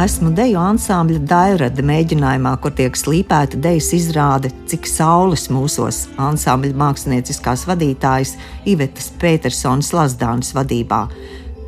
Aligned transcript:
Esmu 0.00 0.30
deju 0.32 0.56
ansambļa 0.56 1.18
Dairada 1.28 1.82
mēģinājumā, 1.84 2.54
kur 2.62 2.72
tiek 2.72 2.94
slīpēta 2.96 3.58
dejas 3.60 3.90
izrāde 3.92 4.48
Cik 4.70 4.86
saules 4.88 5.44
mūsos 5.52 6.06
ansambļa 6.16 6.78
mākslinieckās 6.80 7.66
vadītājas 7.68 8.32
Ivetas 8.72 9.10
Petersons 9.20 9.92
Lazdānas 9.92 10.54
vadībā. 10.56 11.02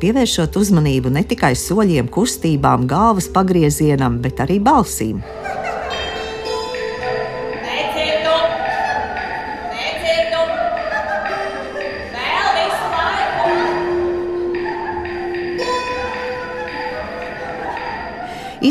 Pievēršot 0.01 0.57
uzmanību 0.57 1.13
ne 1.13 1.21
tikai 1.29 1.53
soļiem, 1.53 2.09
kustībām, 2.09 2.87
galvas 2.89 3.29
pagriezienam, 3.35 4.17
bet 4.25 4.41
arī 4.41 4.57
balsīm. 4.65 5.21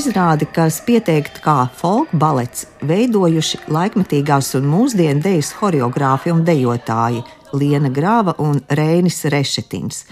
Izrādi, 0.02 0.48
kas 0.50 0.80
pieteikta 0.82 1.38
kā 1.44 1.52
folk 1.78 2.10
balets, 2.18 2.64
veidojuši 2.82 3.60
laikmetīgās 3.70 4.48
un 4.58 4.64
mūsdienu 4.66 5.22
dejas 5.22 5.52
choreogrāfi 5.54 6.32
un 6.32 6.40
dejotāji 6.42 7.20
Liena 7.54 7.92
Grāva 7.94 8.34
un 8.42 8.58
Reinis 8.66 9.20
Rešetins. 9.30 10.02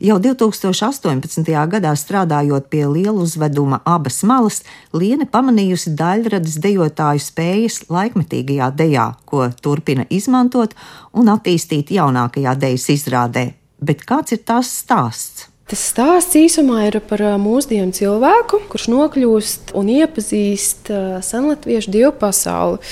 Jau 0.00 0.16
2018. 0.16 1.52
gadā 1.76 1.92
strādājot 1.92 2.72
pie 2.72 2.86
liela 2.88 3.18
uzveduma 3.20 3.82
abas 3.84 4.22
malas, 4.24 4.62
Liene 4.96 5.28
pamanījusi 5.28 5.92
daļradas 5.98 6.56
dejotāju 6.64 7.28
spējas 7.28 7.82
laikmetīgajā 7.92 8.72
dejā, 8.80 9.10
ko 9.28 9.50
turpina 9.60 10.08
izmantot 10.08 10.72
un 11.12 11.28
attīstīt 11.36 11.92
jaunākajā 11.92 12.56
dejas 12.64 12.88
izrādē. 12.96 13.50
Bet 13.84 14.08
kāds 14.08 14.38
ir 14.38 14.46
tās 14.48 14.72
stāsts? 14.80 15.50
Tas 15.64 15.80
stāsts 15.80 16.36
īsumā 16.36 16.82
ir 16.90 16.98
par 17.08 17.22
mūsdienu 17.40 17.94
cilvēku, 17.96 18.60
kurš 18.68 18.90
nokļūst 18.92 19.72
un 19.80 19.88
iepazīst 19.94 20.90
senlatviešu 21.24 21.94
dievu 21.94 22.12
pasauli. 22.20 22.82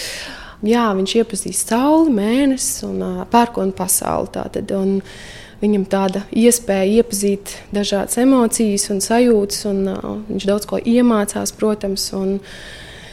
Jā, 0.65 0.87
viņš 0.97 1.15
iepazīst 1.21 1.73
sauli, 1.75 2.15
mēnesi 2.17 2.87
un 2.89 3.25
pērkonu 3.29 3.75
pasauli. 3.77 4.31
Tātad, 4.39 4.73
un 4.79 5.03
viņam 5.61 5.85
tāda 5.91 6.23
iespēja 6.33 7.03
iepazīt 7.03 7.57
dažādas 7.75 8.17
emocijas 8.23 8.89
un 8.95 9.03
sajūtas, 9.05 9.67
un 9.69 9.83
viņš 10.31 10.49
daudz 10.49 10.71
ko 10.71 10.81
iemācās, 10.81 11.53
protams. 11.59 12.09
Un, 12.17 12.39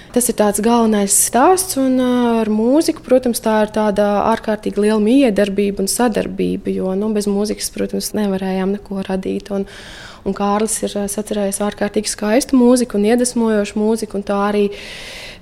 Tas 0.09 0.25
ir 0.25 0.33
tāds 0.39 0.57
galvenais 0.65 1.13
stāsts, 1.13 1.75
un 1.77 1.99
ar 2.02 2.49
mūziku, 2.49 3.03
protams, 3.05 3.38
tā 3.45 3.59
ir 3.61 3.73
tāda 3.75 4.07
ārkārtīgi 4.31 4.81
liela 4.81 4.97
miedarbība 5.03 5.83
un 5.83 5.89
sadarbība, 5.91 6.71
jo 6.73 6.95
nu, 6.97 7.11
bez 7.13 7.27
mūzikas, 7.29 7.67
protams, 7.75 8.07
nevarējām 8.17 8.73
neko 8.73 9.03
radīt. 9.05 9.51
Un, 9.53 9.67
un 10.25 10.33
Kārlis 10.33 10.79
ir 10.88 10.95
sacerējis 11.13 11.61
ārkārtīgi 11.61 12.09
skaistu 12.09 12.57
mūziku 12.57 12.97
un 12.97 13.05
iedvesmojošu 13.11 13.77
mūziku, 13.77 14.17
un 14.17 14.25
tā 14.25 14.39
arī 14.47 14.63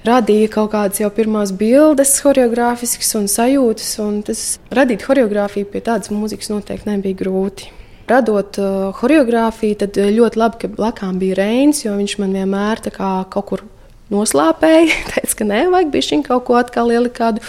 radīja 0.03 0.51
kaut 0.57 0.73
kādas 0.75 0.99
jau 0.99 1.13
pirmās 1.15 1.55
bildes, 1.55 2.17
choreogrāfiskas 2.25 3.13
un 3.21 3.31
sajūtas. 3.31 3.93
Un 4.03 4.19
tas 4.27 4.43
radīt 4.75 5.07
choreogrāfiju 5.07 5.71
pie 5.71 5.85
tādas 5.87 6.11
mūzikas 6.11 6.51
noteikti 6.51 6.91
nebija 6.91 7.21
grūti. 7.23 7.71
Radot 8.11 8.59
uh, 8.59 8.91
choreogrāfiju, 8.99 9.79
tad 9.79 9.95
ļoti 9.95 10.43
labi, 10.43 10.61
ka 10.65 10.73
blakām 10.75 11.23
bija 11.23 11.39
Reins, 11.39 11.85
jo 11.87 11.95
viņš 11.95 12.19
man 12.19 12.35
vienmēr 12.35 12.83
kaut 12.91 13.43
kur 13.47 13.67
noslāpēja. 14.13 14.87
Teica, 15.11 15.35
ka 15.39 15.47
nē, 15.47 15.59
vajag 15.73 15.91
bišķiņ 15.93 16.23
kaut 16.27 16.45
ko 16.47 16.57
atkal 16.59 16.91
ielikt 16.93 17.17
kādu, 17.17 17.43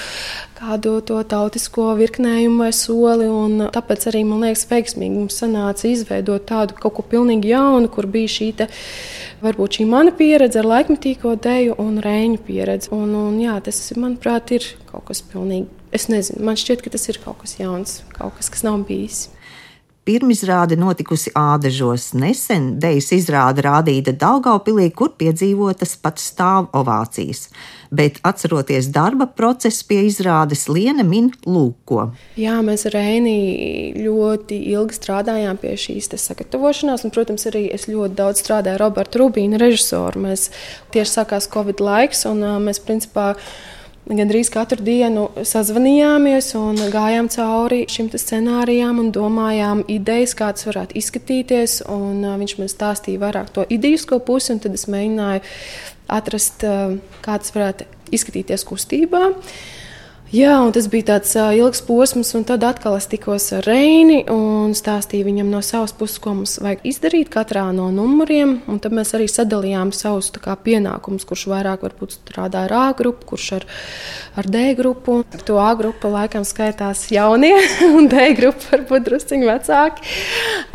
kādu 0.58 0.96
to 1.06 1.20
tautisko 1.30 1.92
virknējumu 1.98 2.64
vai 2.64 2.72
soli. 2.76 3.28
Un 3.30 3.68
tāpēc 3.74 4.08
arī 4.10 4.24
man 4.28 4.44
liekas, 4.46 4.66
veiksmīgi 4.70 5.22
mums 5.22 5.38
sanāca 5.42 5.88
izveidot 5.90 6.46
tādu 6.48 6.76
kaut 6.78 6.98
ko 6.98 7.06
pilnīgi 7.14 7.54
jaunu, 7.54 7.90
kur 7.92 8.10
bija 8.10 8.34
šī 8.34 8.50
te, 8.60 8.68
varbūt 9.44 9.80
šī 9.80 9.88
mana 9.88 10.14
pieredze 10.18 10.62
ar 10.62 10.70
laikmetīgo 10.74 11.36
deju 11.48 11.78
un 11.82 11.98
rēņu 12.04 12.42
pieredzi. 12.48 12.92
Un, 12.96 13.14
un 13.14 13.40
jā, 13.42 13.56
tas, 13.64 13.80
manuprāt, 13.96 14.54
ir 14.58 14.68
kaut 14.90 15.06
kas 15.10 15.22
pilnīgi. 15.24 15.70
Es 15.94 16.10
nezinu, 16.12 16.42
man 16.44 16.58
šķiet, 16.60 16.84
ka 16.84 16.92
tas 16.92 17.08
ir 17.08 17.22
kaut 17.22 17.40
kas 17.40 17.56
jauns, 17.60 18.02
kaut 18.12 18.36
kas, 18.36 18.50
kas 18.52 18.66
nav 18.66 18.82
bijis. 18.88 19.28
Pirmizrāde 20.08 20.72
notikusi 20.80 21.28
Ādažos. 21.36 22.14
Nesen 22.16 22.78
dejas 22.80 23.10
izrāde 23.12 23.60
rādīta 23.66 24.14
Daugaupilī, 24.16 24.86
kur 24.96 25.10
piedzīvotas 25.20 25.98
pat 26.00 26.16
stāv 26.22 26.70
ovācijas. 26.78 27.50
Bet 27.92 28.16
atceroties 28.24 28.88
darba 28.94 29.26
procesu 29.28 29.84
pie 29.90 30.00
izrādes, 30.08 30.64
Liena 30.72 31.04
min 31.04 31.28
lūko. 31.44 32.08
Jā, 32.40 32.56
mēs 32.64 32.86
ar 32.88 32.96
Reini 32.96 33.36
ļoti 34.00 34.62
ilgi 34.72 34.96
strādājām 34.96 35.60
pie 35.60 35.76
šīs 35.76 36.08
sagatavošanās, 36.24 37.04
un, 37.04 37.12
protams, 37.12 37.44
arī 37.52 37.66
es 37.76 37.84
ļoti 37.92 38.16
daudz 38.16 38.40
strādāju 38.46 38.78
ar 38.78 38.86
Robertu 38.86 39.26
Rubīnu, 39.26 39.60
režisoru. 39.60 40.24
Mēs 40.24 40.48
tieši 40.96 41.18
sākās 41.18 41.52
Covid 41.52 41.84
laiks, 41.84 42.24
un 42.32 42.40
mēs 42.64 42.80
principā 42.80 43.34
Gandrīz 44.08 44.48
katru 44.48 44.80
dienu 44.80 45.26
sazvanījāmies 45.44 46.54
un 46.56 46.78
gājām 46.92 47.26
cauri 47.28 47.82
šim 47.92 48.08
scenārijam 48.14 49.02
un 49.02 49.10
domājām 49.12 49.82
idejas, 49.84 50.32
kā 50.38 50.48
tas 50.56 50.64
varētu 50.64 50.96
izskatīties. 50.96 51.82
Un, 51.92 52.22
uh, 52.24 52.38
viņš 52.40 52.54
man 52.56 52.72
stāstīja 52.72 53.20
vairāk 53.26 53.52
to 53.52 53.66
idejisko 53.68 54.20
pusi, 54.24 54.54
un 54.54 54.62
tad 54.64 54.78
es 54.78 54.86
mēģināju 54.88 55.44
atrast, 56.08 56.64
uh, 56.64 56.96
kā 57.20 57.36
tas 57.42 57.52
varētu 57.52 57.88
izskatīties 58.16 58.64
kustībā. 58.70 59.26
Uh, 59.28 59.58
Jā, 60.28 60.58
un 60.60 60.74
tas 60.76 60.84
bija 60.92 61.06
tāds 61.14 61.30
uh, 61.40 61.54
ilgs 61.56 61.80
posms, 61.86 62.34
un 62.36 62.42
tad 62.44 62.60
atkal 62.68 62.98
es 62.98 63.06
tikos 63.08 63.46
ar 63.56 63.64
Reini 63.64 64.18
un 64.28 64.74
stāstīju 64.76 65.24
viņam 65.24 65.48
no 65.48 65.62
savas 65.64 65.94
puses, 65.96 66.18
ko 66.20 66.34
mums 66.36 66.58
vajag 66.60 66.82
izdarīt 66.90 67.30
katrā 67.32 67.62
no 67.72 67.86
numuriem. 67.88 68.58
Tad 68.84 68.92
mēs 68.92 69.14
arī 69.16 69.24
sadalījām 69.32 69.88
savus 69.96 70.28
kā, 70.36 70.52
pienākumus, 70.66 71.24
kurš 71.24 71.46
vairāk 71.48 71.86
strādā 72.12 72.66
ar 72.66 72.74
A 72.76 72.82
grupu, 72.98 73.24
kurš 73.30 73.46
ar, 73.56 73.64
ar 74.36 74.50
D 74.52 74.66
grupu. 74.76 75.22
Ar 75.32 75.46
to 75.48 75.56
A 75.64 75.70
grupu 75.80 76.12
laikam 76.12 76.44
skaitās 76.44 77.06
jaunie, 77.08 77.54
un 77.96 78.12
D 78.12 78.28
grupa 78.36 78.74
varbūt 78.74 79.08
drusciņi 79.08 79.48
vecāki. 79.48 80.12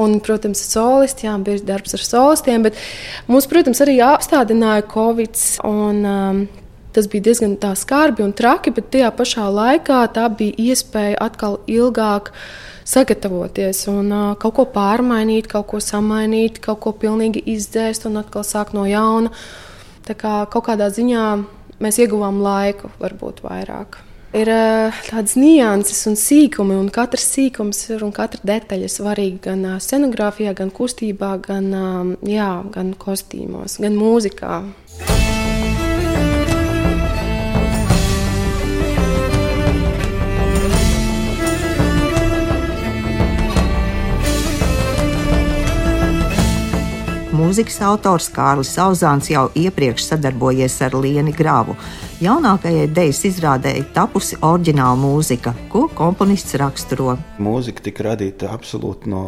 Un, 0.02 0.18
protams, 0.26 0.66
solisti, 0.66 1.30
jā, 1.30 1.38
bija 1.46 1.62
darbs 1.76 1.94
ar 1.94 2.08
solistiem, 2.10 2.66
bet 2.66 2.82
mums, 3.30 3.46
protams, 3.54 3.86
arī 3.86 4.00
apstādināja 4.02 4.90
Covid. 4.98 5.38
Un, 5.70 6.04
um, 6.10 6.44
Tas 6.94 7.08
bija 7.10 7.26
diezgan 7.26 7.58
skarbi 7.76 8.22
un 8.22 8.36
traki, 8.38 8.70
bet 8.70 8.92
tajā 8.94 9.10
pašā 9.18 9.48
laikā 9.50 10.04
tā 10.14 10.28
bija 10.30 10.54
iespēja 10.62 11.18
atkal 11.26 11.58
ilgāk 11.66 12.30
sagatavoties 12.86 13.88
un 13.90 14.12
uh, 14.12 14.30
kaut 14.38 14.54
ko 14.60 14.66
pārmainīt, 14.70 15.48
kaut 15.50 15.72
ko 15.72 15.82
samainīt, 15.82 16.60
kaut 16.62 16.84
ko 16.84 16.94
pilnīgi 16.94 17.42
izdzēst 17.56 18.06
un 18.10 18.22
atkal 18.22 18.46
sākt 18.46 18.76
no 18.78 18.86
jauna. 18.86 19.32
Tā 20.06 20.14
kā 20.20 20.34
kaut 20.52 20.68
kādā 20.68 20.92
ziņā 20.94 21.28
mēs 21.82 21.98
ieguvām 22.04 22.44
laiku, 22.44 22.92
varbūt 23.02 23.42
vairāk. 23.48 23.98
Ir 24.34 24.50
uh, 24.50 25.02
tādas 25.06 25.34
nianses 25.38 26.00
un 26.10 26.16
sīkumi, 26.20 26.78
un 26.78 26.94
katrs 26.94 27.26
sīkums 27.36 27.84
ir 27.94 28.06
un 28.06 28.14
katra 28.14 28.42
detaļa 28.50 28.90
svarīga 28.90 29.50
gan 29.50 29.78
scenogrāfijā, 29.82 30.56
gan 30.58 30.70
kustībā, 30.74 31.36
gan, 31.42 31.74
uh, 31.74 32.16
jā, 32.28 32.52
gan 32.74 32.94
kostīmos, 32.98 33.78
gan 33.82 33.98
mūzikā. 33.98 34.64
Mūzikas 47.34 47.80
autors 47.88 48.30
Kārlis 48.34 48.72
Sauzāns 48.78 49.30
jau 49.32 49.48
iepriekš 49.58 50.06
sadarbojies 50.12 50.76
ar 50.86 50.98
Lienu 50.98 51.34
Grāvu. 51.36 51.76
Jaunākajai 52.24 52.88
dejas 52.94 53.24
izrādēji 53.30 53.88
tapusi 53.96 54.38
oriģināla 54.42 55.00
mūzika, 55.02 55.56
ko 55.74 55.88
komponists 55.98 56.56
raksturo. 56.62 57.18
Mūzika 57.42 57.86
tika 57.90 58.08
radīta 58.12 58.52
absolūti 58.54 59.12
no 59.12 59.24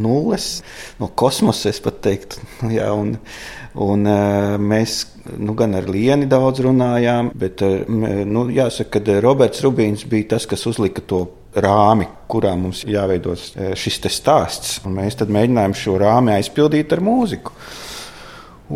nulles, 0.00 0.62
no 1.00 1.10
kosmosa, 1.18 1.70
es 1.70 1.80
pat 1.82 2.00
teiktu. 2.04 2.40
Jā, 2.76 2.90
un, 2.96 3.16
un, 3.74 4.06
eh, 4.06 4.56
mēs 4.60 5.02
nu, 5.36 5.56
gan 5.58 5.76
ar 5.78 5.90
Lienu 5.90 6.30
daudz 6.30 6.62
runājām, 6.64 7.32
bet 7.38 7.64
eh, 7.66 7.84
nu, 7.88 8.46
jāsaka, 8.54 9.02
ka 9.02 9.20
Roberts 9.20 9.64
Rubīns 9.66 10.06
bija 10.08 10.36
tas, 10.36 10.48
kas 10.50 10.66
uzlika 10.70 11.04
to 11.04 11.26
rāmi, 11.54 12.06
kurā 12.30 12.54
mums 12.58 12.84
jāveido 12.86 13.34
e, 13.34 13.72
šis 13.78 14.00
stāsts. 14.12 14.80
Un 14.86 14.98
mēs 14.98 15.18
mēģinājām 15.20 15.76
šo 15.76 15.96
rāmi 16.00 16.34
aizpildīt 16.36 16.92
ar 16.94 17.02
mūziku. 17.04 17.54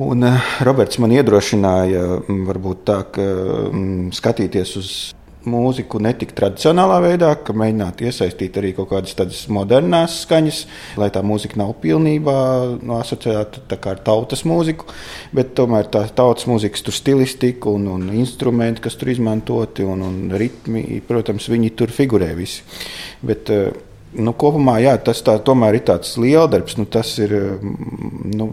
Un 0.04 0.26
e, 0.26 0.32
Roberts 0.66 0.98
man 1.02 1.14
iedrošināja, 1.14 2.06
varbūt 2.48 2.86
tā, 2.88 3.00
ka 3.14 3.28
skatīties 4.14 4.76
uz 4.80 4.94
mūziku 5.50 6.00
ne 6.02 6.12
tik 6.18 6.34
tradicionālā 6.36 6.98
veidā, 7.04 7.30
ka 7.44 7.54
mēģināt 7.56 8.02
iesaistīt 8.06 8.58
arī 8.60 8.72
kaut 8.76 8.90
kādas 8.92 9.16
tādas 9.18 9.44
modernas 9.52 10.20
skaņas, 10.24 10.60
lai 11.00 11.10
tā 11.14 11.22
mūzika 11.26 11.58
nav 11.60 11.74
pilnībā 11.82 12.36
no 12.82 12.98
asociēta 13.00 13.78
ar 13.94 14.02
tautas 14.04 14.44
mūziku, 14.48 14.88
bet 15.36 15.54
tomēr 15.58 15.90
tā 15.92 16.04
tautas 16.14 16.48
mūzikas 16.50 16.84
stilistika 16.94 17.72
un, 17.72 17.88
un 17.94 18.12
instrumenti, 18.14 18.84
kas 18.84 18.98
tur 19.00 19.12
izmantoti, 19.14 19.86
un, 19.88 20.04
un 20.04 20.20
ritmi, 20.38 21.02
protams, 21.08 21.50
viņi 21.52 21.74
tur 21.78 21.92
figurē 21.94 22.32
visi. 22.38 22.62
Bet, 23.24 23.50
uh, 23.52 23.93
Nu, 24.14 24.30
kopumā 24.38 24.76
jā, 24.78 24.94
tas 25.02 25.18
tā, 25.26 25.34
tomēr 25.42 25.80
ir 25.80 25.84
tāds 25.88 26.12
liels 26.22 26.50
darbs. 26.52 26.76
Nu, 26.78 26.86
tas 26.86 27.10
ir 27.18 27.32
nu, 28.30 28.48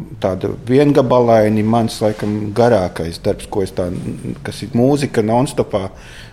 viengabalaini 0.67 1.63
mans 1.63 1.99
laikam, 2.01 2.51
garākais 2.57 3.21
darbs, 3.21 3.49
ko 3.51 3.61
es 3.65 3.73
tādu, 3.77 3.99
kas 4.45 4.63
ir 4.65 4.73
mūzika 4.77 5.21
non-stopā 5.25 5.83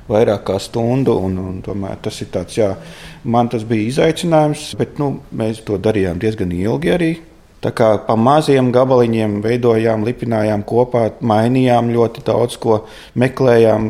vairāk 0.09 0.47
kā 0.49 0.57
stundu. 0.63 1.19
Un, 1.29 1.37
un, 1.45 1.59
tomēr 1.65 2.01
tas 2.05 2.23
ir 2.25 2.33
tāds, 2.33 2.57
jā, 2.57 2.73
man 3.25 3.53
tas 3.53 3.67
bija 3.69 3.91
izaicinājums, 3.93 4.71
bet 4.81 4.97
nu, 5.03 5.19
mēs 5.37 5.61
to 5.67 5.77
darījām 5.83 6.21
diezgan 6.23 6.55
ilgi 6.57 6.95
arī. 6.97 7.13
Tā 7.59 7.73
kā 7.75 7.89
pa 8.07 8.15
maziem 8.15 8.69
gabaliņiem 8.71 9.41
veidojām, 9.43 10.05
lipinājām 10.07 10.63
kopā, 10.69 11.09
mainījām 11.27 11.89
ļoti 11.91 12.23
daudz 12.29 12.55
ko, 12.63 12.77
meklējām. 13.19 13.89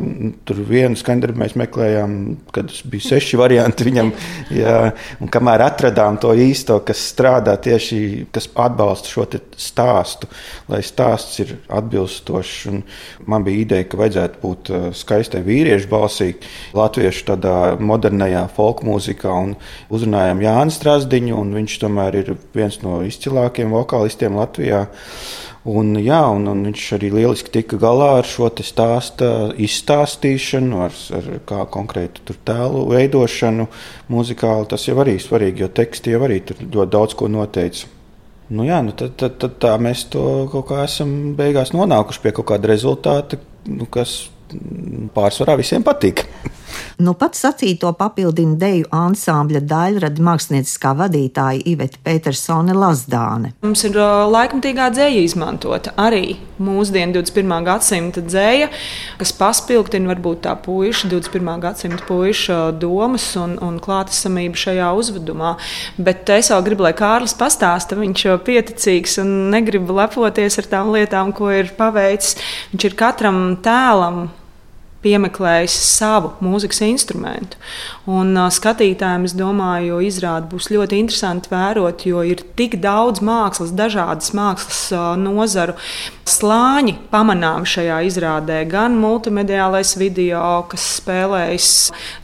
Tur 0.49 0.61
vienu 0.65 0.97
skaņdarbu 0.97 1.37
mēs 1.43 1.53
meklējām, 1.59 2.15
kad 2.55 2.73
bija 2.89 3.11
seši 3.11 3.37
varianti 3.37 3.85
viņam. 3.85 4.09
Jā, 4.59 4.79
un 5.21 5.29
kamēr 5.29 5.61
atradām 5.67 6.17
to 6.21 6.33
īsto, 6.33 6.79
kas 6.85 7.03
strādā 7.11 7.53
tieši, 7.61 7.99
kas 8.33 8.49
atbalsta 8.57 9.11
šo 9.11 9.27
stāstu, 9.61 10.31
lai 10.71 10.81
stāsts 10.85 11.37
ir 11.45 11.53
atbilstošs. 11.69 12.57
Un 12.73 12.81
man 13.29 13.45
bija 13.45 13.67
ideja, 13.67 13.89
ka 13.91 14.01
vajadzētu 14.01 14.41
būt 14.41 14.73
uh, 14.73 14.89
skaistai 14.97 15.43
vīriešu 15.45 15.91
balsī, 15.93 16.31
latviešu 16.73 17.27
tādā 17.29 17.55
modernajā 17.77 18.47
folk 18.57 18.81
mūzikā. 18.87 19.37
Un 19.45 19.55
uzrunājām 19.93 20.41
Jānis 20.47 20.81
Strasdiņu, 20.81 21.37
un 21.37 21.53
viņš 21.59 21.79
tomēr 21.85 22.21
ir 22.23 22.35
viens 22.57 22.81
no 22.81 23.03
izcilākajiem 23.05 23.58
labākajiem 23.59 23.75
vokālistiem 23.75 24.37
Latvijā. 24.37 24.87
Un, 25.69 25.97
jā, 25.99 26.21
un, 26.31 26.47
un 26.47 26.63
viņš 26.69 26.83
arī 26.95 27.09
lieliski 27.11 27.51
tika 27.51 27.77
galā 27.77 28.19
ar 28.21 28.25
šo 28.25 28.47
stāstu 28.63 29.53
izstāstīšanu, 29.59 30.79
ar, 30.85 30.93
ar 31.19 31.27
kā 31.45 31.65
konkrētu 31.69 32.33
tēlu 32.47 32.87
veidošanu 32.89 33.67
muzikāli. 34.09 34.69
Tas 34.71 34.87
jau 34.87 34.97
arī 35.03 35.19
svarīgi, 35.19 35.61
jo 35.61 35.67
teksti 35.67 36.15
jau 36.15 36.23
arī 36.25 36.39
tur 36.41 36.63
ļoti 36.63 36.91
daudz 36.95 37.15
ko 37.19 37.27
noteica. 37.27 37.87
Nu, 38.49 38.63
jā, 38.65 38.79
nu 38.81 38.95
tad, 38.97 39.13
tad, 39.19 39.35
tad 39.37 39.59
tā 39.61 39.75
mēs 39.77 40.07
to 40.09 40.47
kaut 40.49 40.71
kā 40.71 40.85
esam 40.87 41.35
beigās 41.37 41.75
nonākuši 41.75 42.23
pie 42.23 42.31
kaut 42.33 42.47
kāda 42.49 42.71
rezultāta, 42.71 43.37
nu, 43.67 43.85
kas 43.85 44.31
pārsvarā 45.13 45.59
visiem 45.59 45.85
patīk. 45.85 46.23
Nu, 46.99 47.13
pats 47.15 47.39
sacīto 47.45 47.93
papildina 47.95 48.57
deju 48.59 48.89
ansambļa 48.91 49.61
daļrada 49.63 50.23
mākslinieckā 50.27 50.89
vadītāja 50.99 51.61
Iveta 51.71 51.99
Petersone 52.03 52.73
Lazdāne. 52.75 53.53
Mums 53.63 53.85
ir 53.87 53.95
laikmatīgā 53.95 54.89
dzēja 54.91 55.21
izmantota 55.23 55.93
arī 55.95 56.35
mūsdienu 56.59 57.15
21. 57.15 57.53
gadsimta 57.63 58.23
dzēja, 58.25 58.67
kas 59.21 59.31
paspilgtina 59.37 60.11
varbūt 60.11 60.41
tā 60.43 60.57
puiša, 60.59 61.07
21. 61.13 61.53
gadsimta 61.63 62.03
puiša 62.09 62.57
domas 62.81 63.29
un, 63.39 63.55
un 63.63 63.77
klātesamību 63.79 64.59
šajā 64.59 64.89
uzvedumā. 64.99 65.53
Bet 65.95 66.27
es 66.35 66.51
vēl 66.51 66.65
gribu, 66.67 66.83
lai 66.83 66.91
Kārlis 66.99 67.37
pastāsta, 67.39 67.95
viņš 67.95 68.25
ir 68.27 68.43
pieticīgs 68.43 69.21
un 69.23 69.31
negrib 69.55 69.87
lepoties 69.87 70.59
ar 70.59 70.67
tām 70.75 70.91
lietām, 70.97 71.31
ko 71.31 71.47
ir 71.61 71.71
paveicis. 71.79 72.35
Viņš 72.73 72.89
ir 72.91 72.99
katram 72.99 73.41
tēlam 73.63 74.25
piemeklējis 75.03 75.75
savu 75.95 76.33
mūzikas 76.43 76.81
instrumentu. 76.87 77.59
Un 78.09 78.33
uh, 78.35 78.49
skatītājiem, 78.51 79.27
es 79.29 79.35
domāju, 79.37 80.01
izrādi 80.03 80.49
būs 80.51 80.69
ļoti 80.73 80.99
interesanti 80.99 81.51
vērot, 81.53 82.03
jo 82.09 82.23
ir 82.27 82.43
tik 82.59 82.79
daudz 82.83 83.23
mākslas, 83.23 83.71
dažādas 83.75 84.33
mākslas 84.35 84.81
uh, 84.95 85.13
nozaru 85.19 85.77
slāņi 86.29 86.97
pamanām 87.13 87.65
šajā 87.69 88.01
izrādē. 88.09 88.59
Gan 88.69 88.97
multimediālais 88.99 89.95
video, 89.99 90.43
kas 90.71 90.85
spēlējas 90.99 91.71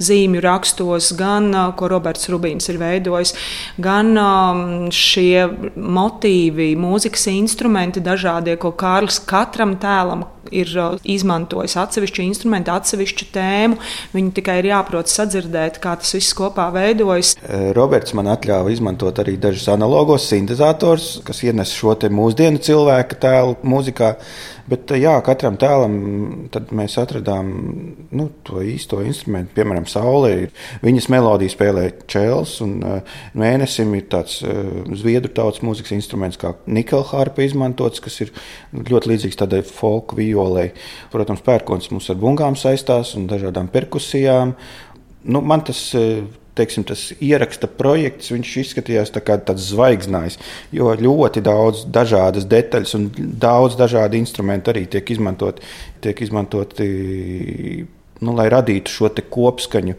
zīmju 0.04 0.44
rakstos, 0.46 1.14
gan 1.18 1.52
uh, 1.54 1.72
ko 1.80 1.90
Roberts 1.92 2.30
Rubīns 2.32 2.68
ir 2.72 2.82
veidojis, 2.82 3.36
gan 3.80 4.14
um, 4.20 4.64
šie 4.94 5.48
motīvi, 5.76 6.74
mūzikas 6.80 7.30
instrumenti 7.32 8.04
dažādie, 8.04 8.60
ko 8.60 8.76
Kārlis 8.76 9.22
katram 9.24 9.78
tēlam 9.80 10.28
ir 10.54 10.72
uh, 10.78 10.98
izmantojis 11.02 11.78
atsevišķu 11.82 12.24
instrumentu, 12.26 12.74
atsevišķu 12.76 13.30
tēmu. 13.36 13.80
Viņu 14.16 14.34
tikai 14.40 14.60
ir 14.62 14.72
jāprot 14.72 15.12
sadzirdēt, 15.12 15.80
kā 15.84 15.96
tas 16.02 16.16
viss 16.18 16.36
kopā 16.38 16.68
veidojas. 16.76 17.36
Eh, 17.46 17.70
Roberts 17.78 18.16
man 18.18 18.30
atļāva 18.34 18.74
izmantot 18.74 19.22
arī 19.24 19.38
dažus 19.42 19.68
analogos 19.74 20.28
sintetizators, 20.32 21.20
kas 21.26 21.44
ienes 21.46 21.74
šo 21.76 21.96
mūsdienu 21.96 22.60
cilvēku 22.64 23.18
tēlu 23.22 23.58
mūzikā. 23.64 24.16
Bet 24.66 24.90
jā, 24.98 25.14
katram 25.22 25.60
tēlam 25.62 25.96
mēs 26.74 26.96
atradām 26.98 27.52
nu, 28.18 28.24
to 28.48 28.64
īsto 28.66 28.98
instrumentu. 29.06 29.54
Piemēram, 29.60 29.86
Saulē 29.86 30.48
viņas 30.82 31.08
melodija 31.14 31.54
spēlē 31.54 31.84
čels, 32.10 32.56
un 32.66 32.80
uh, 32.82 33.20
mēnesim 33.38 33.94
ir 33.94 34.08
tāds 34.10 34.40
zviedru 34.98 35.30
tautas 35.38 35.62
mūzikas 35.66 35.94
instruments, 36.00 36.40
kā 36.42 36.56
nikelharpa 36.66 37.46
izmantots, 37.46 38.02
kas 38.02 38.18
ir 38.26 38.34
ļoti 38.74 39.12
līdzīgs 39.14 39.40
tādai 39.44 39.62
folk 39.68 40.16
violei. 40.36 40.72
Protams, 41.14 41.44
pērkons 41.46 41.92
mums 41.96 42.12
ar 42.12 42.20
bungām 42.20 42.60
saistās 42.60 43.16
un 43.18 43.30
dažādām 43.32 43.72
perkusijām. 43.74 44.54
Nu, 45.26 45.42
man 45.42 45.64
tas 45.66 45.88
uh, 45.98 46.22
teiksim, 46.56 46.86
tas 46.88 47.10
ieraksta 47.24 47.68
projekts, 47.68 48.32
viņš 48.34 48.54
izskatījās 48.64 49.12
tā 49.16 49.22
kā 49.26 49.38
tāds 49.44 49.70
zvaigznājs, 49.72 50.40
jo 50.76 50.92
ļoti 51.00 51.44
daudz 51.46 51.86
dažādas 51.92 52.48
detaļas 52.52 52.96
un 53.00 53.10
daudz 53.16 53.78
dažādu 53.80 54.20
instrumentu 54.20 54.72
arī 54.72 54.86
tiek 54.92 55.12
izmantoti. 55.16 55.66
Tiek 56.06 56.22
izmantoti 56.24 56.88
nu, 58.24 58.36
lai 58.36 58.48
radītu 58.52 58.92
šo 58.92 59.10
kopskaņu, 59.16 59.96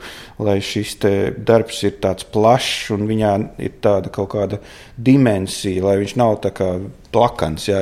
lai 0.47 0.59
šis 0.65 0.97
darbs 1.37 1.83
ir 1.85 1.99
tāds 2.03 2.25
plašs 2.33 2.93
un 2.97 3.09
viņā 3.09 3.33
ir 3.63 3.77
tāda 3.85 4.13
kaut 4.13 4.33
kāda 4.35 4.61
dimensija, 4.97 5.85
lai 5.85 5.99
viņš 6.01 6.17
nav 6.17 6.39
tā 6.45 6.53
kā 6.57 6.71
plakans, 7.17 7.65
ja 7.69 7.79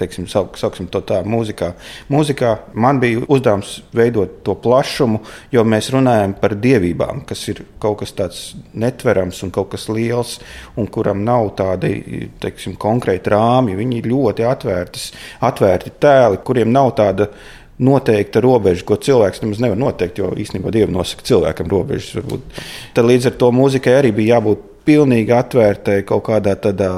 teiksim, 0.00 0.26
sauk, 0.30 0.56
sauksim 0.56 0.86
to 0.88 1.02
tā 1.04 1.18
mūzikā. 1.26 1.72
Mūzikā 2.12 2.54
man 2.78 3.00
bija 3.02 3.20
uzdevums 3.28 3.74
veidot 3.96 4.38
to 4.46 4.54
plašumu, 4.64 5.20
jo 5.52 5.64
mēs 5.68 5.90
runājam 5.92 6.32
par 6.40 6.54
dievībām, 6.56 7.24
kas 7.28 7.42
ir 7.52 7.64
kaut 7.82 7.98
kas 8.02 8.14
tāds 8.16 8.40
netverams 8.72 9.42
un 9.44 9.52
kaut 9.54 9.72
kas 9.74 9.88
liels, 9.92 10.38
un 10.80 10.88
kuram 10.94 11.20
nav 11.26 11.50
tādi 11.58 12.30
teiksim, 12.40 12.78
konkrēti 12.80 13.34
rāmji. 13.34 13.76
Viņi 13.78 14.00
ir 14.00 14.10
ļoti 14.14 14.48
atvērtas, 14.48 15.10
atvērti 15.44 15.96
tēli, 16.00 16.40
kuriem 16.46 16.72
nav 16.72 16.94
tāda 16.96 17.28
noteikta 17.78 18.42
robeža, 18.42 18.84
ko 18.86 18.98
cilvēks 18.98 19.42
nemaz 19.44 19.60
nevar 19.62 19.78
noteikt, 19.78 20.18
jo 20.18 20.32
īstenībā 20.34 20.72
Dievs 20.74 20.94
nosaka 20.94 21.26
cilvēkam 21.28 21.70
robežas. 21.70 22.16
Varbūt. 22.18 22.62
Tad 22.96 23.08
līdz 23.08 23.30
ar 23.30 23.38
to 23.40 23.52
mūzikai 23.54 23.94
arī 24.00 24.14
bija 24.16 24.38
jābūt 24.38 24.64
pilnīgi 24.88 25.34
atvērtai 25.36 26.00
kaut 26.08 26.26
kādā 26.30 26.56
tādā 26.58 26.90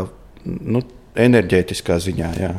nu, 0.45 0.83
enerģētiskā 1.21 1.99
ziņā. 2.01 2.31
Jā. 2.41 2.55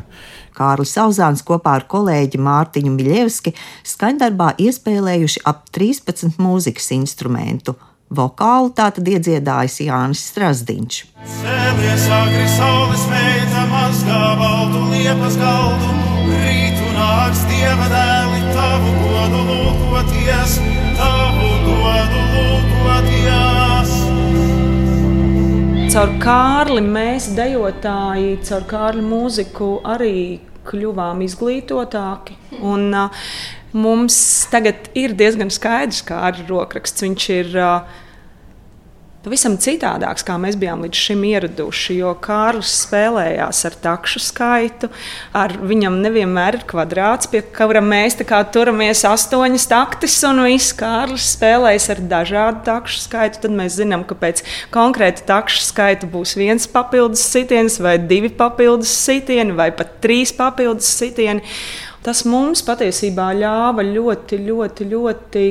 Kārlis 0.58 0.92
Sauzāns 0.98 1.44
kopā 1.48 1.78
ar 1.80 1.86
kolēģi 1.90 2.42
Mārtiņu 2.44 2.92
Miļevski 2.98 3.56
skaņdarbā 3.88 4.52
iespēlējuši 4.62 5.46
ap 5.48 5.64
13 5.74 6.38
mūzikas 6.42 6.92
instrumentu. 6.98 7.78
Vokālu 8.12 8.74
tātad 8.76 9.08
iedziedājis 9.08 9.78
Jānis 9.86 10.26
Strasdiņš. 10.34 10.98
Sēlies 11.38 12.08
agri 12.12 12.44
saules 12.58 13.06
meita 13.08 13.64
mazgā 13.72 14.24
baltu 14.42 14.84
liepas 14.92 15.40
galdu, 15.40 16.01
nāks 17.12 17.42
dieva 17.50 17.88
dēli 17.92 18.42
tavu 18.56 18.92
godu 19.02 19.40
lūkoties, 19.48 20.54
tavu 20.96 21.50
godu 21.66 22.22
lūkoties. 22.36 23.96
Caur 25.92 26.14
Kārli 26.24 26.84
mēs, 26.86 27.28
dejotāji, 27.36 28.38
caur 28.48 28.64
Kārli 28.70 29.04
mūziku 29.04 29.74
arī 29.84 30.40
kļuvām 30.70 31.26
izglītotāki. 31.26 32.38
Un, 32.64 32.88
uh, 32.96 33.28
mums 33.76 34.22
tagad 34.54 34.88
ir 34.96 35.18
diezgan 35.20 35.52
skaidrs, 35.52 36.06
kā 36.08 36.22
ar 36.30 36.40
rokraksts 36.48 37.04
viņš 37.08 37.28
ir. 37.42 37.52
Uh, 37.60 38.00
pavisam 39.22 39.54
citādāks, 39.62 40.24
kā 40.26 40.36
mēs 40.42 40.56
bijām 40.60 40.82
līdz 40.86 40.98
šim 40.98 41.22
ieraduši. 41.30 41.98
Jo 42.00 42.14
Kārlis 42.22 42.72
spēlējās 42.86 43.60
ar 43.70 43.76
takšu 43.84 44.22
skaitu, 44.24 44.90
ar 45.38 45.54
viņam 45.60 46.00
nevienmēr 46.02 46.58
ir 46.60 46.66
kvadrāts, 46.70 47.30
pie 47.32 47.44
kura 47.56 47.84
mēs 47.86 48.18
turamies 48.54 49.04
astoņas 49.08 49.68
taktis, 49.70 50.18
un 50.28 50.42
viss 50.48 50.74
Kārlis 50.78 51.32
spēlējas 51.36 51.90
ar 51.94 52.02
dažādu 52.16 52.64
takšu 52.70 53.04
skaitu. 53.06 53.44
Tad 53.46 53.54
mēs 53.58 53.78
zinām, 53.78 54.06
ka 54.10 54.18
pēc 54.18 54.44
konkrēta 54.74 55.28
takšu 55.30 55.68
skaita 55.68 56.10
būs 56.10 56.34
viens 56.40 56.66
papildus 56.70 57.24
sitiens, 57.30 57.78
vai 57.82 57.98
divi 58.00 58.32
papildus 58.34 58.94
sitieni, 59.06 59.54
vai 59.58 59.70
pat 59.76 60.00
trīs 60.02 60.34
papildus 60.34 60.90
sitieni. 60.98 61.46
Tas 62.02 62.24
mums 62.26 62.64
patiesībā 62.66 63.30
ļāva 63.38 63.86
ļoti, 63.86 64.42
ļoti, 64.48 64.90
ļoti 64.90 65.46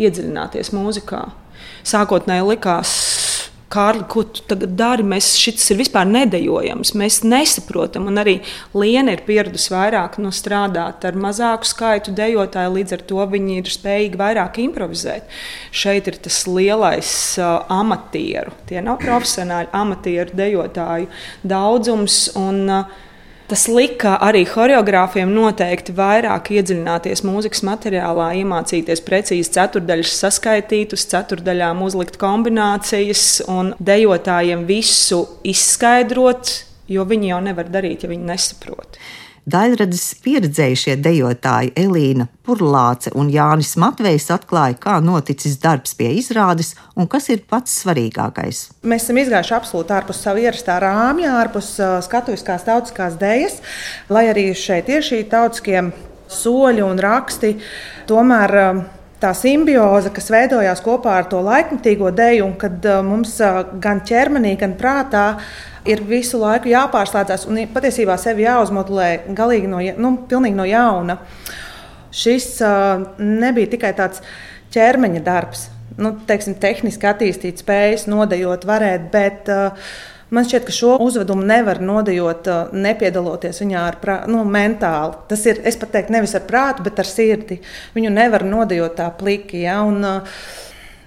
iedziļināties 0.00 0.72
mūzikā. 0.72 1.26
Sākotnēji 1.86 2.48
likās, 2.50 2.96
Kārli, 3.70 4.02
ko 4.10 4.24
tu 4.26 4.42
tagad 4.50 4.72
dari? 4.74 5.04
Mēs 5.06 5.28
šis 5.38 5.68
ir 5.70 5.78
vispār 5.78 6.08
nedējojams. 6.10 6.90
Mēs 6.98 7.20
nesaprotam, 7.22 8.08
un 8.10 8.18
arī 8.18 8.40
Liena 8.74 9.14
ir 9.14 9.22
pieradusi 9.28 9.70
vairāk 9.70 10.16
no 10.18 10.32
strādāt 10.34 11.06
ar 11.06 11.14
mazāku 11.14 11.68
skaitu 11.70 12.10
dejotāju, 12.18 12.72
līdz 12.74 12.96
ar 12.96 13.04
to 13.12 13.26
viņi 13.30 13.60
ir 13.60 13.70
spējīgi 13.70 14.18
vairāk 14.18 14.58
improvizēt. 14.64 15.30
Šeit 15.70 16.10
ir 16.10 16.18
tas 16.24 16.40
lielais 16.50 17.12
uh, 17.38 17.60
amatieru, 17.70 18.56
tie 18.66 18.82
nav 18.82 18.98
profesionāļi, 19.04 19.70
amatieru 19.84 20.40
dejotāju 20.42 21.06
daudzums. 21.54 22.24
Un, 22.42 22.64
uh, 22.66 23.06
Tas 23.50 23.64
lika 23.66 24.12
arī 24.22 24.44
choreogrāfiem 24.46 25.32
noteikti 25.34 25.90
vairāk 25.96 26.52
iedziļināties 26.54 27.24
mūzikas 27.26 27.64
materiālā, 27.66 28.28
iemācīties 28.38 29.02
precīzi 29.02 29.50
ceturdaļas 29.56 30.12
saskaitīt, 30.20 30.94
uz 30.94 31.02
ceturdaļām 31.10 31.82
uzlikt 31.82 32.14
kombinācijas 32.20 33.40
un 33.50 33.72
dejotājiem 33.82 34.62
visu 34.68 35.24
izskaidrot, 35.42 36.52
jo 36.94 37.08
viņi 37.10 37.32
jau 37.32 37.40
nevar 37.48 37.74
darīt, 37.74 38.06
ja 38.06 38.12
viņi 38.12 38.30
nesaprot. 38.30 39.00
Daļradas 39.48 40.02
pieredzējušie 40.20 40.98
dejotāji 41.00 41.72
Elīna 41.80 42.26
Purlāce 42.44 43.12
un 43.16 43.30
Jānis 43.32 43.72
Matvejs 43.80 44.28
atklāja, 44.34 44.76
kā 44.82 44.98
noticis 45.00 45.56
darbs 45.62 45.96
pie 45.96 46.10
izrādes 46.18 46.74
un 46.92 47.08
kas 47.08 47.30
ir 47.32 47.46
pats 47.48 47.80
svarīgākais. 47.80 48.62
Mēs 48.84 49.06
esam 49.06 49.22
izgājuši 49.22 49.56
absolūti 49.56 49.96
ārpus 49.96 50.20
savu 50.26 50.44
ierastā 50.44 50.76
rāmja, 50.84 51.38
ārpus 51.40 51.72
skatuviskās 52.06 52.68
tautiskās 52.68 53.16
dejas, 53.20 53.60
lai 54.12 54.28
arī 54.28 54.50
šeit 54.52 54.92
ir 54.92 55.04
šī 55.06 55.24
tautiskie 55.32 55.88
soļi 56.30 56.84
un 56.84 57.00
raksti. 57.00 57.56
Tomēr 58.10 58.56
tā 59.20 59.30
simbioze, 59.36 60.10
kas 60.14 60.30
veidojās 60.32 60.82
kopā 60.84 61.18
ar 61.20 61.28
to 61.30 61.40
laikmatīgo 61.44 62.10
deju, 62.16 62.46
un 62.48 62.54
kad 62.60 62.84
uh, 62.88 63.00
mums 63.06 63.36
uh, 63.44 63.62
gan 63.82 64.02
ķermenī, 64.06 64.54
gan 64.60 64.76
prātā 64.80 65.24
ir 65.88 66.02
visu 66.08 66.40
laiku 66.40 66.70
jāpārslēdzas 66.72 67.46
un 67.48 67.62
patiesībā 67.72 68.16
sevi 68.20 68.46
jāuzmodulē 68.46 69.10
galīgi 69.36 69.70
no, 69.70 69.80
nu, 69.80 70.14
no 70.56 70.68
jauna. 70.68 71.18
Šis 72.10 72.52
uh, 72.64 73.04
nebija 73.18 73.70
tikai 73.76 73.92
tāds 73.98 74.24
ķermeņa 74.74 75.20
darbs, 75.26 75.68
nu, 76.00 76.14
teiksim, 76.26 76.56
tehniski 76.62 77.08
attīstīt 77.10 77.62
spējas, 77.62 78.08
nodejot, 78.10 78.66
varēt, 78.68 79.10
bet 79.12 79.50
uh, 79.52 79.92
Man 80.30 80.46
šķiet, 80.46 80.66
ka 80.68 80.74
šo 80.74 80.94
uzvedumu 81.02 81.42
nevar 81.46 81.80
nodejot, 81.82 82.46
nepiedaloties 82.70 83.62
viņā 83.64 83.82
ar 83.82 83.98
prā, 84.02 84.16
nu, 84.30 84.44
mentāli. 84.46 85.18
Tas 85.30 85.42
ir, 85.50 85.58
es 85.66 85.78
pat 85.80 85.90
teiktu, 85.96 86.14
nevis 86.14 86.36
ar 86.38 86.46
prātu, 86.46 86.86
bet 86.86 87.02
ar 87.02 87.08
sirdi. 87.08 87.60
Viņu 87.96 88.12
nevar 88.14 88.46
nodejot 88.46 88.94
tā 89.00 89.08
pliki. 89.18 89.64
Ja? 89.66 89.80
Un, 89.88 90.04
uh, 90.06 90.42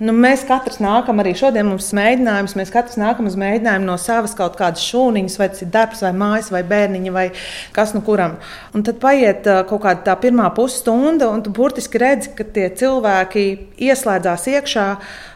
Nu, 0.03 0.11
mēs 0.11 0.41
katrs 0.43 0.79
nākam 0.81 1.21
arī 1.21 1.31
šodien, 1.37 1.67
mums 1.69 1.91
ir 1.91 1.97
mēģinājums. 1.99 2.55
Mēs 2.57 2.71
katrs 2.73 2.97
nākam 2.99 3.27
uz 3.29 3.35
mēģinājumu 3.39 3.85
no 3.87 3.93
savas 4.01 4.33
kaut 4.35 4.57
kādas 4.59 4.81
šūniņas, 4.89 5.35
vai 5.39 5.47
tas 5.53 5.61
ir 5.63 5.69
darbs, 5.71 6.01
vai 6.03 6.11
mājas, 6.17 6.49
vai 6.51 6.63
bērniņa, 6.67 7.13
vai 7.13 7.27
kas 7.75 7.93
nu 7.95 8.01
kuram. 8.03 8.39
Un 8.73 8.83
tad 8.83 8.97
paiet 9.03 9.45
kaut 9.69 9.83
kāda 9.85 10.01
tā 10.09 10.15
pirmā 10.25 10.49
pusstunda, 10.57 11.29
un 11.29 11.45
tu 11.45 11.53
burtiski 11.53 12.01
redzi, 12.01 12.33
ka 12.35 12.47
tie 12.55 12.67
cilvēki 12.81 13.45
ieslēdzās 13.85 14.49
iekšā 14.55 14.87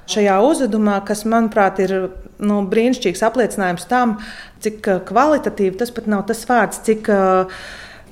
šajā 0.09 0.39
uzvedumā, 0.49 0.99
kas, 1.05 1.23
manuprāt, 1.29 1.79
ir 1.85 1.95
nu, 2.43 2.61
brīnišķīgs 2.69 3.25
apliecinājums 3.27 3.87
tam, 3.89 4.17
cik 4.63 4.85
kvalitatīvi 5.09 5.77
tas 5.79 5.91
pat 5.93 6.07
nav 6.11 6.25
tas 6.29 6.43
vārds, 6.49 6.83
cik 6.85 7.09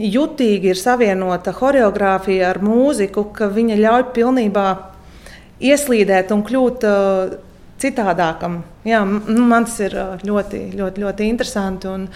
jutīgi 0.01 0.74
ir 0.74 0.79
savienota 0.79 1.53
choreogrāfija 1.55 2.50
ar 2.51 2.62
mūziku, 2.63 3.29
ka 3.36 3.50
viņa 3.53 3.79
ļauj 3.79 4.05
pilnībā 4.15 4.67
ieslīdēt 5.63 6.34
un 6.36 6.44
kļūt 6.46 6.86
uh, 6.88 7.38
citādākam. 7.82 8.62
Jā, 8.88 9.01
nu, 9.05 9.46
man 9.48 9.67
tas 9.67 9.79
ir 9.84 9.96
uh, 9.96 10.13
ļoti, 10.25 10.67
ļoti, 10.75 11.03
ļoti 11.05 11.32
interesanti 11.32 11.89
un 11.91 12.08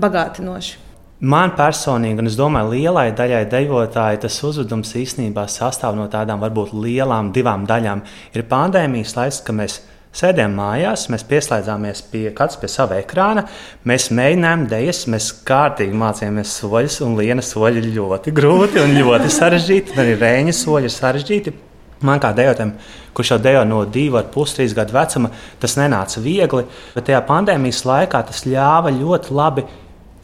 bagātinoši. 0.00 0.82
Man 1.16 1.54
personīgi, 1.56 2.20
un 2.20 2.28
es 2.28 2.36
domāju, 2.36 2.74
lielai 2.74 3.06
daļai 3.16 3.46
dejotāji 3.48 4.20
tas 4.26 4.36
uzvedums 4.44 4.90
īstenībā 5.00 5.46
sastāv 5.48 5.96
no 5.96 6.10
tādām 6.12 6.42
varbūt 6.42 6.74
lielām 6.76 7.30
divām 7.32 7.64
daļām. 7.68 8.02
Ir 8.36 8.44
pandēmijas 8.50 9.16
laiks, 9.16 9.40
kad 9.46 9.56
mēs 9.56 9.78
sēdējām 10.16 10.56
mājās, 10.56 11.06
mēs 11.12 11.24
pieslēdzāmies 11.28 12.02
pie 12.10 12.24
katrs 12.36 12.58
pie 12.62 12.70
sava 12.72 12.98
ekrāna, 13.00 13.46
mēs 13.88 14.08
mēģinājām 14.16 14.66
dēļas, 14.70 15.04
mēs 15.12 15.30
kārtīgi 15.46 15.96
mācījāmies 16.00 16.56
soļus, 16.60 16.98
un 17.06 17.16
viena 17.20 17.44
soļa 17.44 17.82
ir 17.82 17.88
ļoti 17.98 18.34
grūti 18.36 18.82
un 18.82 18.96
ļoti 18.96 19.32
sarežģīti, 19.36 19.96
arī 20.00 20.18
rēņa 20.20 20.56
soļi 20.56 20.90
ir 20.90 20.96
sarežģīti. 20.96 21.56
Man 22.04 22.20
kā 22.20 22.34
dejotājam, 22.36 22.74
kurš 23.16 23.32
jau 23.32 23.40
dejo 23.40 23.62
no 23.64 23.80
2,5, 23.88 24.56
3 24.58 24.76
gadu 24.76 24.92
vecuma, 24.92 25.30
tas 25.62 25.78
nenāca 25.80 26.20
viegli. 26.20 26.66
Bet 26.92 27.08
tajā 27.08 27.22
pandēmijas 27.24 27.86
laikā 27.88 28.20
tas 28.28 28.44
ļāva 28.44 28.92
ļoti 28.92 29.36
labi 29.36 29.64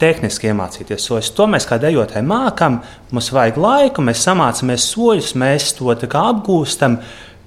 tehniski 0.01 0.51
iemācīties 0.51 1.07
soļus. 1.07 1.31
To 1.37 1.47
mēs 1.49 1.67
kā 1.69 1.79
dejotāji 1.81 2.25
mākam, 2.27 2.81
mums 3.13 3.31
vajag 3.33 3.59
laiku, 3.61 4.05
mēs 4.05 4.25
samācāmies 4.27 4.89
soļus, 4.93 5.33
mēs 5.39 5.73
to 5.77 5.93
apgūstam. 5.93 6.99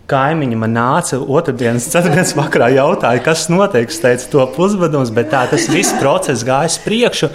Kaimiņi 0.07 0.55
man 0.55 0.71
nāca 0.71 1.19
otrdienas, 1.19 1.89
ceturtdienas 1.91 2.37
vakarā, 2.39 2.69
jautāja, 2.77 3.25
kas 3.27 3.49
notiek. 3.51 3.91
Es 3.91 3.99
teicu, 3.99 4.29
to 4.37 4.45
pusbadums, 4.55 5.11
bet 5.11 5.33
tā 5.33 5.41
tas 5.51 5.67
viss 5.73 5.97
process 5.99 6.47
gājas 6.47 6.77
priekšu. 6.85 7.33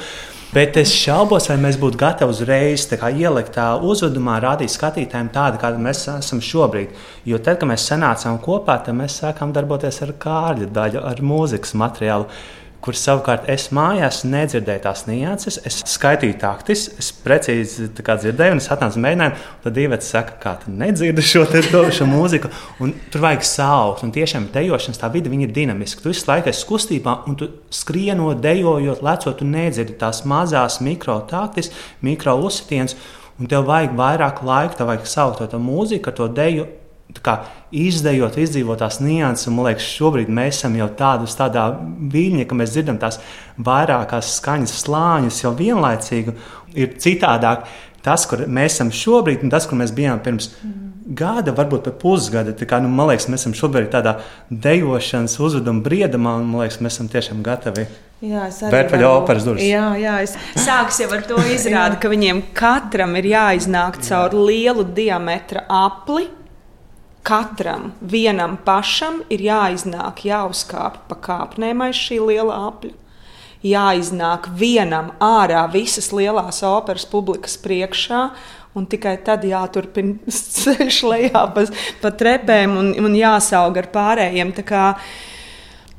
Bet 0.52 0.76
es 0.80 0.92
šaubos, 0.92 1.46
vai 1.48 1.58
mēs 1.64 1.78
būtu 1.80 2.00
gatavi 2.00 2.32
uzreiz 2.32 2.84
ielikt 2.92 3.54
tā 3.56 3.68
uzvedumā, 3.80 4.38
rādīt 4.44 4.72
skatītājiem 4.72 5.30
tādu, 5.32 5.60
kāda 5.60 5.80
mēs 5.80 6.06
esam 6.12 6.40
šobrīd. 6.44 6.96
Jo 7.28 7.40
tad, 7.40 7.60
kad 7.60 7.72
mēs 7.72 7.88
sanācām 7.88 8.40
kopā, 8.44 8.80
tad 8.84 8.96
mēs 9.00 9.20
sākām 9.20 9.54
darboties 9.56 10.02
ar 10.04 10.12
kārļu 10.20 10.68
daļu, 10.72 11.04
ar 11.08 11.24
mūzikas 11.24 11.76
materiālu 11.80 12.28
kur 12.82 12.98
savukārt 12.98 13.46
es 13.52 13.68
mājās 13.76 14.24
nedzirdēju 14.26 14.82
tās 14.84 15.04
nianses. 15.06 15.60
Es 15.68 15.80
skaitīju 15.88 16.38
taktis, 16.42 16.88
es 17.00 17.12
precīzi 17.14 17.92
dzirdēju, 17.94 18.56
un 18.56 18.62
es 18.62 18.70
atnācu 18.74 19.04
mēģinājumu. 19.04 19.46
Tad 19.64 19.78
Dīvets 19.78 20.10
saka, 20.16 20.36
kā 20.42 20.56
tu 20.64 20.74
nedzirdi 20.74 21.26
šo, 21.26 21.46
šo 21.94 22.10
mūziku, 22.10 22.52
un 22.82 22.96
tur 23.14 23.26
vajag 23.28 23.46
saukt. 23.48 24.04
Un 24.06 24.14
tiešām 24.16 24.50
dejošanas 24.54 25.02
tā 25.02 25.12
vide 25.14 25.30
ir 25.30 25.54
dinamiska. 25.54 26.02
Tu 26.02 26.14
visu 26.14 26.28
laiku 26.30 26.50
esi 26.52 26.68
kustībā, 26.70 27.18
un 27.30 27.38
tu 27.38 27.52
skrienot, 27.70 28.42
dejojot, 28.42 29.06
lecot, 29.06 29.38
tu 29.38 29.48
nedzirdi 29.48 29.98
tās 30.02 30.26
mazās 30.26 30.82
mikro 30.82 31.22
taktis, 31.30 31.72
mikro 32.02 32.40
uzsitienus. 32.42 32.98
Un 33.42 33.50
tev 33.50 33.66
vajag 33.70 33.96
vairāk 33.98 34.44
laika, 34.46 34.78
tev 34.78 34.90
vajag 34.92 35.10
saukt 35.10 35.46
to 35.50 35.62
mūziku, 35.62 36.14
to 36.14 36.28
deju 36.30 36.68
izdejot, 37.72 38.38
izdzīvot 38.42 38.82
tās 38.82 39.00
nianses. 39.04 39.50
Man 39.52 39.70
liekas, 39.70 39.88
šobrīd 39.98 40.32
mēs 40.32 40.62
esam 40.62 40.76
jau 40.80 40.90
tādos, 40.98 41.38
tādā 41.40 41.68
viļņā, 42.14 42.48
ka 42.48 42.58
mēs 42.58 42.76
dzirdam 42.76 43.00
tās 43.02 43.20
vairākās 43.58 44.36
skaņas 44.40 44.76
slāņus 44.84 45.42
jau 45.44 45.56
vienlaicīgi. 45.58 46.36
Ir 46.80 46.94
citādāk 47.04 47.68
tas, 48.06 48.26
kur 48.30 48.46
mēs 48.48 48.78
esam 48.78 48.94
šobrīd, 48.96 49.44
un 49.46 49.54
tas, 49.54 49.68
kur 49.70 49.80
mēs 49.82 49.96
bijām 49.96 50.24
pirms. 50.24 50.54
Mm. 50.62 50.88
Gada, 51.18 51.52
varbūt 51.58 51.88
pat 51.90 51.98
pusgada. 52.00 52.54
Kā, 52.54 52.78
nu, 52.80 52.88
man 52.94 53.10
liekas, 53.10 53.28
mēs 53.28 53.44
esam 53.44 53.58
šobrīd 53.58 53.90
tādā 53.92 54.20
dejošanas 54.50 55.36
uzveduma 55.42 55.84
briedumā, 55.84 56.38
un 56.40 56.48
man 56.48 56.64
liekas, 56.64 56.80
mēs 56.80 56.96
esam 56.96 57.10
tiešām 57.12 57.42
gatavi 57.44 57.90
Jā, 58.22 58.44
es 58.52 58.60
arī 58.62 58.84
vaļā 58.92 59.08
operas 59.18 59.46
durvis. 59.48 59.66
Jā, 59.66 59.88
jā, 59.98 60.20
es... 60.22 60.36
Sāks 60.62 61.00
jau 61.02 61.08
ar 61.16 61.24
to 61.26 61.40
izrādi, 61.50 61.98
ka 61.98 62.10
viņiem 62.12 62.44
katram 62.54 63.16
ir 63.18 63.32
jāiznāk 63.32 63.98
caur 64.06 64.36
lielu 64.38 64.86
diametra 64.86 65.64
apli, 65.66 66.28
katram 67.24 67.92
vienam 68.02 68.58
pašam 68.66 69.22
ir 69.30 69.44
jāiznāk, 69.46 70.26
jāuzkāpj 70.26 71.06
pa 71.10 71.18
kāpnēm 71.28 71.84
aiz 71.86 72.00
šī 72.00 72.20
liela 72.32 72.58
apļa. 72.70 72.98
Jāiznāk 73.62 74.48
vienam 74.58 75.12
ārā 75.22 75.68
visas 75.70 76.10
lielās 76.18 76.64
operas 76.66 77.06
publikas 77.06 77.60
priekšā, 77.62 78.24
un 78.74 78.88
tikai 78.90 79.20
tad 79.26 79.46
jāturpina 79.46 80.34
ceļš 80.62 81.04
lejā 81.06 81.44
pa, 81.54 81.68
pa 82.02 82.14
trepēm 82.24 82.74
un, 82.82 82.96
un 82.98 83.20
jāsaug 83.20 83.78
ar 83.78 83.92
pārējiem. 83.94 84.56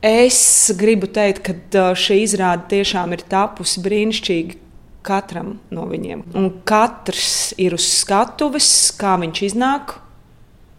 Es 0.02 0.42
gribu 0.74 1.06
teikt, 1.06 1.46
ka 1.46 1.86
šī 1.94 2.24
izrāde 2.24 2.66
tiešām 2.72 3.14
ir 3.14 3.22
tapusi 3.30 3.84
brīnišķīgi 3.84 4.58
katram 5.06 5.60
no 5.70 5.86
viņiem. 5.86 6.24
Un 6.38 6.48
katrs 6.66 7.52
ir 7.62 7.78
uz 7.78 7.86
skatuves, 8.00 8.66
kā 8.98 9.14
viņš 9.22 9.46
iznāk 9.52 10.01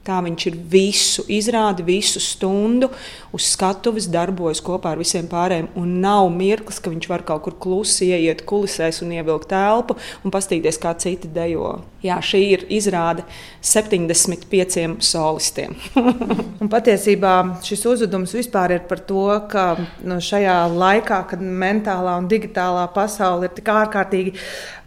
Tā 0.04 0.18
viņš 0.20 0.46
ir 0.50 0.56
visu 0.68 1.24
izrādi, 1.32 1.86
visu 1.88 2.20
stundu 2.20 2.90
uz 3.32 3.46
skatuves, 3.54 4.10
darbojas 4.12 4.60
kopā 4.60 4.92
ar 4.92 5.00
visiem 5.00 5.30
pārējiem. 5.32 5.70
Un 5.80 5.94
nav 6.04 6.28
mirklis, 6.34 6.82
ka 6.84 6.92
viņš 6.92 7.08
var 7.08 7.24
kaut 7.24 7.46
kur 7.46 7.56
klusi 7.56 8.10
ieiet 8.12 8.44
kulisēs 8.50 9.00
un 9.06 9.14
ievilkt 9.16 9.48
telpu 9.54 9.96
un 10.28 10.34
paskatīties, 10.34 10.82
kā 10.84 10.92
citi 11.00 11.32
dejo. 11.32 11.78
Jā, 12.04 12.18
šī 12.20 12.42
ir 12.50 12.66
izrāde 12.76 13.24
75 13.64 15.00
solistiem. 15.08 15.80
patiesībā 16.76 17.34
šis 17.64 17.88
uzvedums 17.94 18.36
vispār 18.36 18.76
ir 18.76 18.84
par 18.92 19.00
to, 19.08 19.24
ka 19.48 19.66
nu, 20.04 20.20
šajā 20.20 20.60
laikā, 20.74 21.24
kad 21.32 21.40
mentālā 21.40 22.20
un 22.20 22.28
digitālā 22.28 22.90
pasaule 22.92 23.48
ir 23.48 23.56
tik 23.56 23.72
ārkārtīgi 23.72 24.36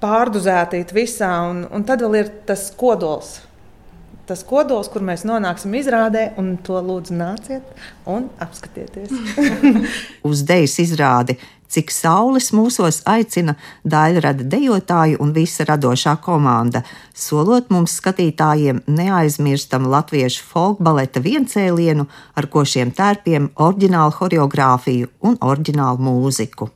pārduzēta 0.04 0.84
visā, 0.92 1.32
un, 1.48 1.64
un 1.72 1.88
tad 1.88 2.04
vēl 2.04 2.20
ir 2.20 2.32
tas 2.44 2.68
kodols 2.76 3.38
tas 4.26 4.42
kodols, 4.46 4.90
kur 4.92 5.04
mēs 5.06 5.24
nonāksim 5.28 5.74
izrādē, 5.78 6.28
un 6.40 6.56
to 6.66 6.80
lūdzu 6.82 7.16
nāciet 7.16 7.84
un 8.10 8.28
apskatieties. 8.42 9.12
Uz 10.30 10.42
dejas 10.46 10.78
izrādi 10.82 11.38
cik 11.72 11.90
saules 11.92 12.50
mūsos 12.54 13.02
aicina 13.08 13.56
daļrada 13.84 14.46
dejotāji 14.46 15.18
un 15.22 15.32
visa 15.36 15.66
radošā 15.68 16.16
komanda, 16.24 16.82
solot 17.14 17.70
mums 17.74 17.98
skatītājiem 18.00 18.82
neaizmirstam 18.86 19.88
latviešu 19.92 20.44
folkbaleta 20.46 21.22
viencēlienu, 21.24 22.06
ar 22.36 22.50
ko 22.52 22.64
šiem 22.64 22.94
tērpiem 22.96 23.50
oriģinālu 23.68 24.18
horeogrāfiju 24.20 25.12
un 25.26 25.38
oriģinālu 25.42 26.06
mūziku. 26.08 26.70